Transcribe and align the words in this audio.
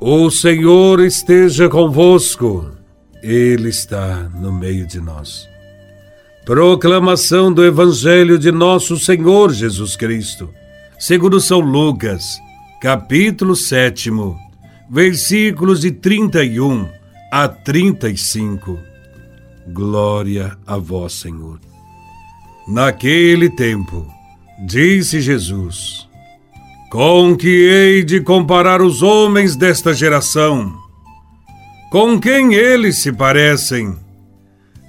O 0.00 0.30
Senhor 0.30 1.00
esteja 1.00 1.68
convosco, 1.68 2.70
Ele 3.22 3.68
está 3.68 4.28
no 4.34 4.52
meio 4.52 4.86
de 4.86 5.00
nós. 5.00 5.48
Proclamação 6.44 7.52
do 7.52 7.64
Evangelho 7.64 8.38
de 8.38 8.52
Nosso 8.52 8.98
Senhor 8.98 9.52
Jesus 9.52 9.96
Cristo, 9.96 10.50
segundo 10.98 11.40
São 11.40 11.60
Lucas, 11.60 12.38
capítulo 12.82 13.56
7, 13.56 14.10
versículos 14.90 15.80
de 15.80 15.90
31 15.90 16.88
a 17.32 17.48
35. 17.48 18.78
Glória 19.68 20.58
a 20.66 20.76
Vós, 20.76 21.14
Senhor. 21.14 21.58
Naquele 22.68 23.48
tempo, 23.48 24.06
disse 24.66 25.20
Jesus: 25.20 26.06
com 26.94 27.36
que 27.36 27.48
hei 27.48 28.04
de 28.04 28.20
comparar 28.20 28.80
os 28.80 29.02
homens 29.02 29.56
desta 29.56 29.92
geração? 29.92 30.72
Com 31.90 32.20
quem 32.20 32.54
eles 32.54 32.98
se 32.98 33.12
parecem? 33.12 33.98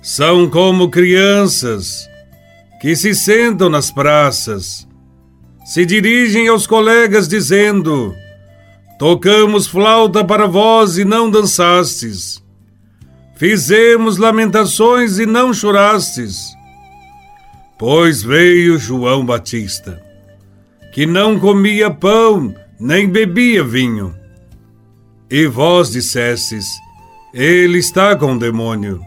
São 0.04 0.48
como 0.48 0.91
crianças 0.91 2.08
que 2.80 2.96
se 2.96 3.16
sentam 3.16 3.70
nas 3.70 3.90
praças, 3.90 4.88
se 5.66 5.84
dirigem 5.84 6.48
aos 6.48 6.68
colegas 6.68 7.27
dizendo: 7.27 8.13
Tocamos 8.99 9.66
flauta 9.66 10.24
para 10.24 10.46
vós 10.46 10.99
e 10.99 11.04
não 11.04 11.27
dançastes. 11.27 12.40
Fizemos 13.35 14.18
lamentações 14.18 15.18
e 15.18 15.26
não 15.26 15.52
chorastes. 15.52 16.55
Pois 17.80 18.22
veio 18.22 18.77
João 18.77 19.26
Batista 19.26 20.05
que 20.95 21.05
não 21.05 21.38
comia 21.38 21.91
pão, 21.91 22.55
nem 22.80 23.09
bebia 23.09 23.62
vinho. 23.62 24.16
E 25.30 25.46
vós 25.46 25.91
dissestes: 25.91 26.65
Ele 27.34 27.79
está 27.79 28.15
com 28.15 28.34
o 28.34 28.40
demônio. 28.40 29.01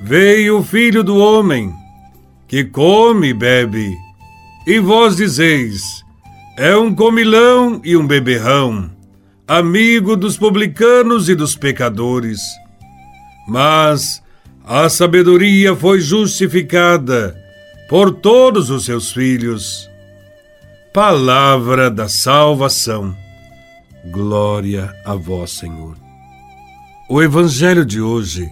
Veio 0.00 0.60
o 0.60 0.62
filho 0.62 1.02
do 1.02 1.16
homem, 1.16 1.74
que 2.46 2.62
come 2.62 3.30
e 3.30 3.34
bebe. 3.34 3.92
E 4.64 4.78
vós 4.78 5.16
dizeis: 5.16 5.82
É 6.56 6.76
um 6.76 6.94
comilão 6.94 7.80
e 7.82 7.96
um 7.96 8.06
beberrão, 8.06 8.88
amigo 9.44 10.14
dos 10.14 10.38
publicanos 10.38 11.28
e 11.28 11.34
dos 11.34 11.56
pecadores. 11.56 12.42
Mas 13.48 14.22
a 14.64 14.88
sabedoria 14.88 15.74
foi 15.74 15.98
justificada 15.98 17.36
por 17.88 18.12
todos 18.12 18.70
os 18.70 18.84
seus 18.84 19.10
filhos. 19.10 19.90
Palavra 20.92 21.90
da 21.90 22.08
salvação. 22.08 23.14
Glória 24.10 24.90
a 25.04 25.14
vós, 25.14 25.50
Senhor. 25.50 25.96
O 27.10 27.22
Evangelho 27.22 27.84
de 27.84 28.00
hoje 28.00 28.50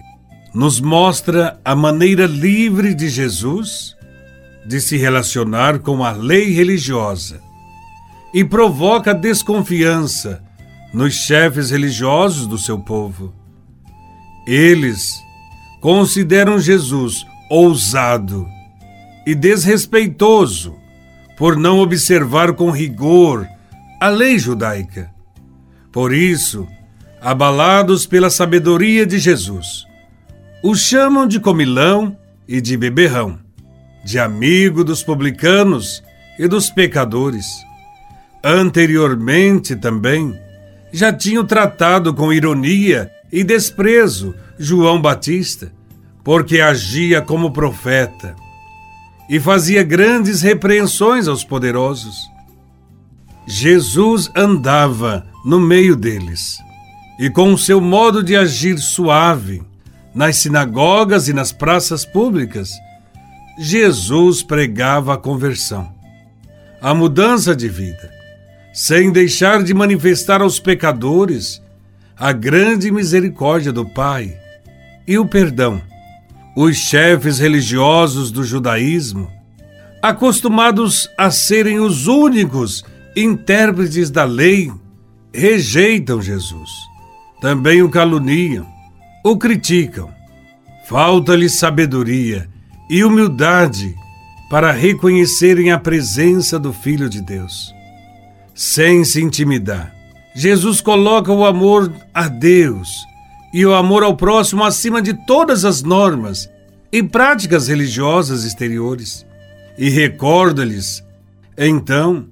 nos 0.54 0.78
mostra 0.78 1.58
a 1.64 1.74
maneira 1.74 2.26
livre 2.26 2.94
de 2.94 3.08
Jesus 3.08 3.96
de 4.66 4.82
se 4.82 4.98
relacionar 4.98 5.78
com 5.78 6.04
a 6.04 6.12
lei 6.12 6.52
religiosa 6.52 7.40
e 8.34 8.44
provoca 8.44 9.14
desconfiança 9.14 10.42
nos 10.92 11.14
chefes 11.14 11.70
religiosos 11.70 12.46
do 12.46 12.58
seu 12.58 12.78
povo. 12.78 13.32
Eles 14.46 15.10
consideram 15.80 16.58
Jesus 16.58 17.24
ousado 17.48 18.46
e 19.26 19.34
desrespeitoso 19.34 20.76
por 21.36 21.56
não 21.56 21.78
observar 21.78 22.54
com 22.54 22.70
rigor 22.70 23.46
a 24.00 24.08
lei 24.08 24.38
judaica. 24.38 25.10
Por 25.92 26.12
isso, 26.12 26.66
abalados 27.20 28.06
pela 28.06 28.30
sabedoria 28.30 29.06
de 29.06 29.18
Jesus, 29.18 29.86
o 30.62 30.74
chamam 30.74 31.26
de 31.26 31.38
comilão 31.38 32.16
e 32.48 32.60
de 32.60 32.76
beberrão, 32.76 33.38
de 34.04 34.18
amigo 34.18 34.82
dos 34.82 35.02
publicanos 35.02 36.02
e 36.38 36.48
dos 36.48 36.70
pecadores. 36.70 37.46
Anteriormente 38.42 39.74
também, 39.76 40.38
já 40.92 41.12
tinham 41.12 41.44
tratado 41.44 42.14
com 42.14 42.32
ironia 42.32 43.10
e 43.32 43.42
desprezo 43.42 44.34
João 44.58 45.00
Batista, 45.00 45.72
porque 46.22 46.60
agia 46.60 47.20
como 47.20 47.52
profeta 47.52 48.34
e 49.28 49.40
fazia 49.40 49.82
grandes 49.82 50.42
repreensões 50.42 51.26
aos 51.28 51.44
poderosos. 51.44 52.30
Jesus 53.46 54.30
andava 54.34 55.26
no 55.44 55.60
meio 55.60 55.96
deles 55.96 56.58
e, 57.18 57.30
com 57.30 57.52
o 57.52 57.58
seu 57.58 57.80
modo 57.80 58.22
de 58.22 58.36
agir 58.36 58.78
suave, 58.78 59.62
nas 60.14 60.36
sinagogas 60.36 61.28
e 61.28 61.32
nas 61.32 61.52
praças 61.52 62.04
públicas, 62.04 62.70
Jesus 63.58 64.42
pregava 64.42 65.14
a 65.14 65.16
conversão, 65.16 65.92
a 66.80 66.94
mudança 66.94 67.54
de 67.54 67.68
vida, 67.68 68.10
sem 68.72 69.10
deixar 69.10 69.62
de 69.62 69.74
manifestar 69.74 70.40
aos 70.40 70.58
pecadores 70.58 71.62
a 72.18 72.32
grande 72.32 72.90
misericórdia 72.90 73.72
do 73.72 73.84
Pai 73.86 74.38
e 75.06 75.18
o 75.18 75.26
perdão 75.26 75.82
os 76.56 76.74
chefes 76.74 77.38
religiosos 77.38 78.30
do 78.30 78.42
judaísmo, 78.42 79.30
acostumados 80.02 81.06
a 81.18 81.30
serem 81.30 81.78
os 81.78 82.06
únicos 82.06 82.82
intérpretes 83.14 84.10
da 84.10 84.24
lei, 84.24 84.72
rejeitam 85.34 86.22
Jesus. 86.22 86.70
Também 87.42 87.82
o 87.82 87.90
caluniam, 87.90 88.66
o 89.22 89.36
criticam. 89.36 90.10
Falta-lhes 90.86 91.58
sabedoria 91.58 92.48
e 92.88 93.04
humildade 93.04 93.94
para 94.48 94.72
reconhecerem 94.72 95.72
a 95.72 95.78
presença 95.78 96.58
do 96.58 96.72
Filho 96.72 97.10
de 97.10 97.20
Deus. 97.20 97.74
Sem 98.54 99.04
se 99.04 99.20
intimidar, 99.20 99.92
Jesus 100.34 100.80
coloca 100.80 101.30
o 101.30 101.44
amor 101.44 101.92
a 102.14 102.28
Deus 102.28 103.04
e 103.56 103.64
o 103.64 103.72
amor 103.72 104.02
ao 104.02 104.14
próximo 104.14 104.62
acima 104.62 105.00
de 105.00 105.14
todas 105.24 105.64
as 105.64 105.82
normas 105.82 106.46
e 106.92 107.02
práticas 107.02 107.68
religiosas 107.68 108.44
exteriores. 108.44 109.24
E 109.78 109.88
recorda-lhes, 109.88 111.02
então, 111.56 112.26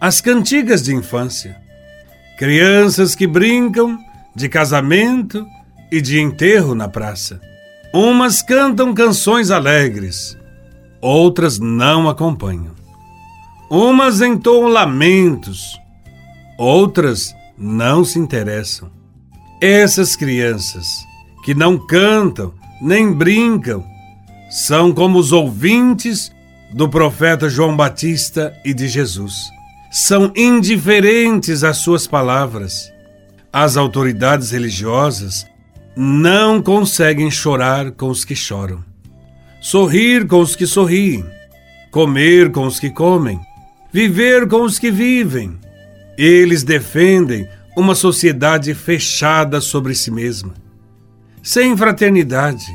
as 0.00 0.20
cantigas 0.20 0.82
de 0.82 0.92
infância. 0.92 1.56
Crianças 2.36 3.14
que 3.14 3.24
brincam 3.24 3.96
de 4.34 4.48
casamento 4.48 5.46
e 5.92 6.00
de 6.00 6.20
enterro 6.20 6.74
na 6.74 6.88
praça. 6.88 7.40
Umas 7.92 8.42
cantam 8.42 8.92
canções 8.92 9.52
alegres, 9.52 10.36
outras 11.00 11.60
não 11.60 12.08
acompanham. 12.08 12.74
Umas 13.70 14.20
entoam 14.20 14.66
lamentos, 14.66 15.80
outras 16.58 17.32
não 17.56 18.04
se 18.04 18.18
interessam. 18.18 18.93
Essas 19.60 20.16
crianças 20.16 20.86
que 21.44 21.54
não 21.54 21.78
cantam 21.78 22.52
nem 22.80 23.12
brincam 23.12 23.84
são 24.50 24.92
como 24.92 25.18
os 25.18 25.32
ouvintes 25.32 26.32
do 26.72 26.88
profeta 26.88 27.48
João 27.48 27.76
Batista 27.76 28.52
e 28.64 28.74
de 28.74 28.88
Jesus. 28.88 29.34
São 29.90 30.32
indiferentes 30.34 31.62
às 31.62 31.78
suas 31.78 32.06
palavras. 32.06 32.92
As 33.52 33.76
autoridades 33.76 34.50
religiosas 34.50 35.46
não 35.96 36.60
conseguem 36.60 37.30
chorar 37.30 37.92
com 37.92 38.08
os 38.08 38.24
que 38.24 38.34
choram, 38.34 38.84
sorrir 39.60 40.26
com 40.26 40.40
os 40.40 40.56
que 40.56 40.66
sorriem, 40.66 41.24
comer 41.92 42.50
com 42.50 42.66
os 42.66 42.80
que 42.80 42.90
comem, 42.90 43.38
viver 43.92 44.48
com 44.48 44.62
os 44.62 44.78
que 44.78 44.90
vivem. 44.90 45.56
Eles 46.18 46.64
defendem 46.64 47.48
uma 47.76 47.94
sociedade 47.94 48.74
fechada 48.74 49.60
sobre 49.60 49.94
si 49.94 50.10
mesma, 50.10 50.54
sem 51.42 51.76
fraternidade, 51.76 52.72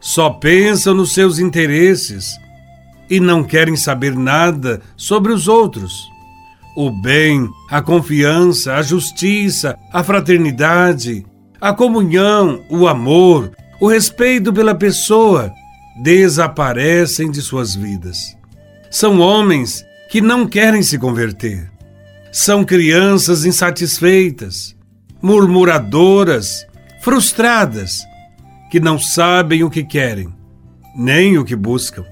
só 0.00 0.30
pensam 0.30 0.94
nos 0.94 1.12
seus 1.12 1.38
interesses 1.38 2.36
e 3.10 3.18
não 3.18 3.42
querem 3.42 3.76
saber 3.76 4.14
nada 4.14 4.80
sobre 4.96 5.32
os 5.32 5.48
outros. 5.48 6.08
O 6.76 6.90
bem, 6.90 7.48
a 7.70 7.80
confiança, 7.80 8.74
a 8.74 8.82
justiça, 8.82 9.76
a 9.92 10.04
fraternidade, 10.04 11.24
a 11.60 11.72
comunhão, 11.72 12.62
o 12.68 12.86
amor, 12.86 13.50
o 13.80 13.88
respeito 13.88 14.52
pela 14.52 14.74
pessoa 14.74 15.52
desaparecem 16.02 17.30
de 17.30 17.40
suas 17.40 17.74
vidas. 17.74 18.36
São 18.90 19.20
homens 19.20 19.84
que 20.10 20.20
não 20.20 20.46
querem 20.46 20.82
se 20.82 20.98
converter 20.98 21.70
são 22.32 22.64
crianças 22.64 23.44
insatisfeitas, 23.44 24.76
murmuradoras, 25.22 26.66
frustradas, 27.00 28.04
que 28.70 28.80
não 28.80 28.98
sabem 28.98 29.64
o 29.64 29.70
que 29.70 29.84
querem, 29.84 30.28
nem 30.94 31.38
o 31.38 31.44
que 31.44 31.56
buscam. 31.56 32.04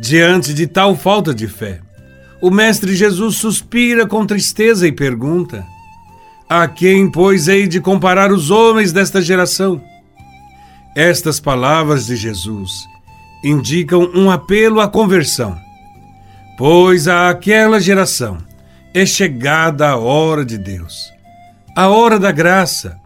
Diante 0.00 0.54
de 0.54 0.66
tal 0.66 0.96
falta 0.96 1.34
de 1.34 1.46
fé, 1.46 1.80
o 2.40 2.50
Mestre 2.50 2.94
Jesus 2.94 3.36
suspira 3.36 4.06
com 4.06 4.24
tristeza 4.24 4.86
e 4.86 4.92
pergunta: 4.92 5.64
A 6.48 6.66
quem, 6.68 7.10
pois, 7.10 7.48
hei 7.48 7.66
de 7.66 7.80
comparar 7.80 8.32
os 8.32 8.50
homens 8.50 8.92
desta 8.92 9.20
geração? 9.20 9.82
Estas 10.96 11.38
palavras 11.38 12.06
de 12.06 12.16
Jesus 12.16 12.86
indicam 13.44 14.10
um 14.14 14.30
apelo 14.30 14.80
à 14.80 14.88
conversão, 14.88 15.58
pois 16.56 17.06
àquela 17.06 17.80
geração 17.80 18.47
é 18.94 19.04
chegada 19.04 19.88
a 19.88 19.96
hora 19.96 20.44
de 20.44 20.58
Deus, 20.58 21.12
a 21.76 21.88
hora 21.88 22.18
da 22.18 22.32
graça, 22.32 22.96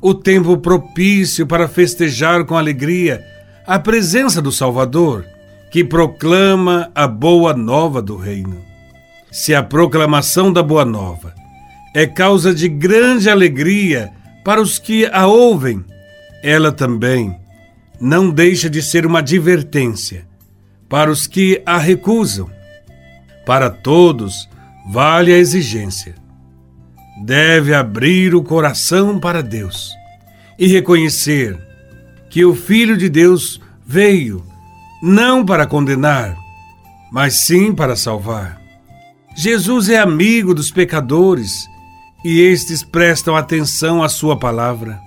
o 0.00 0.14
tempo 0.14 0.56
propício 0.56 1.46
para 1.46 1.68
festejar 1.68 2.44
com 2.44 2.56
alegria 2.56 3.24
a 3.66 3.78
presença 3.78 4.42
do 4.42 4.50
Salvador, 4.50 5.24
que 5.70 5.84
proclama 5.84 6.90
a 6.94 7.06
boa 7.06 7.54
nova 7.54 8.02
do 8.02 8.16
Reino. 8.16 8.60
Se 9.30 9.54
a 9.54 9.62
proclamação 9.62 10.52
da 10.52 10.62
boa 10.62 10.84
nova 10.84 11.34
é 11.94 12.06
causa 12.06 12.54
de 12.54 12.68
grande 12.68 13.30
alegria 13.30 14.10
para 14.44 14.60
os 14.60 14.78
que 14.78 15.06
a 15.06 15.26
ouvem, 15.26 15.84
ela 16.42 16.72
também 16.72 17.34
não 18.00 18.30
deixa 18.30 18.68
de 18.68 18.82
ser 18.82 19.06
uma 19.06 19.20
advertência 19.20 20.26
para 20.88 21.10
os 21.10 21.26
que 21.26 21.62
a 21.64 21.78
recusam. 21.78 22.50
Para 23.46 23.70
todos, 23.70 24.48
vale 24.90 25.32
a 25.32 25.38
exigência. 25.38 26.14
Deve 27.24 27.74
abrir 27.74 28.34
o 28.34 28.42
coração 28.42 29.18
para 29.18 29.42
Deus 29.42 29.90
e 30.58 30.66
reconhecer 30.66 31.58
que 32.30 32.44
o 32.44 32.54
Filho 32.54 32.96
de 32.96 33.08
Deus 33.08 33.60
veio 33.86 34.44
não 35.02 35.44
para 35.44 35.66
condenar, 35.66 36.36
mas 37.10 37.44
sim 37.44 37.74
para 37.74 37.96
salvar. 37.96 38.60
Jesus 39.36 39.88
é 39.88 39.98
amigo 39.98 40.54
dos 40.54 40.70
pecadores 40.70 41.66
e 42.24 42.40
estes 42.40 42.82
prestam 42.84 43.36
atenção 43.36 44.02
à 44.02 44.08
Sua 44.08 44.38
palavra. 44.38 45.00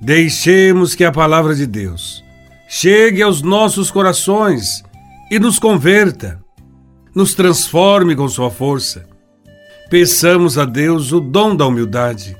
Deixemos 0.00 0.94
que 0.94 1.04
a 1.04 1.12
palavra 1.12 1.54
de 1.54 1.66
Deus 1.66 2.22
chegue 2.68 3.22
aos 3.22 3.42
nossos 3.42 3.90
corações 3.90 4.82
e 5.30 5.38
nos 5.38 5.58
converta, 5.58 6.40
nos 7.16 7.32
transforme 7.32 8.14
com 8.14 8.28
Sua 8.28 8.50
força. 8.50 9.08
Peçamos 9.88 10.58
a 10.58 10.66
Deus 10.66 11.12
o 11.12 11.18
dom 11.18 11.56
da 11.56 11.66
humildade. 11.66 12.36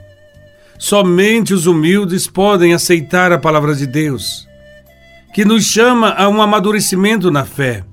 Somente 0.79 1.55
os 1.55 1.67
humildes 1.67 2.27
podem 2.27 2.75
aceitar 2.75 3.33
a 3.33 3.39
palavra 3.39 3.75
de 3.75 3.87
Deus, 3.87 4.47
que 5.33 5.47
nos 5.47 5.65
chama 5.65 6.11
a 6.11 6.29
um 6.29 6.43
amadurecimento 6.43 7.31
na 7.31 7.47
fé. 7.47 7.85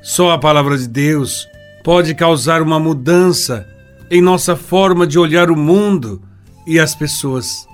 Só 0.00 0.30
a 0.30 0.38
palavra 0.38 0.78
de 0.78 0.88
Deus 0.88 1.46
pode 1.84 2.14
causar 2.14 2.62
uma 2.62 2.80
mudança 2.80 3.68
em 4.10 4.22
nossa 4.22 4.56
forma 4.56 5.06
de 5.06 5.18
olhar 5.18 5.50
o 5.50 5.56
mundo 5.56 6.22
e 6.66 6.80
as 6.80 6.94
pessoas. 6.94 7.68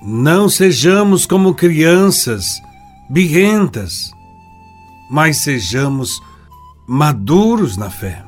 Não 0.00 0.48
sejamos 0.48 1.26
como 1.26 1.52
crianças 1.52 2.62
birrentas, 3.10 4.12
mas 5.10 5.38
sejamos 5.38 6.22
maduros 6.92 7.76
na 7.76 7.88
fé 7.88 8.20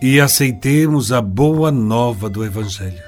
e 0.00 0.18
aceitemos 0.18 1.12
a 1.12 1.20
boa 1.20 1.70
nova 1.70 2.30
do 2.30 2.42
Evangelho. 2.42 3.04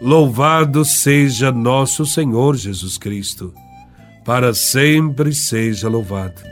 Louvado 0.00 0.84
seja 0.84 1.52
nosso 1.52 2.04
Senhor 2.04 2.56
Jesus 2.56 2.98
Cristo, 2.98 3.54
para 4.24 4.52
sempre 4.52 5.32
seja 5.32 5.88
louvado. 5.88 6.42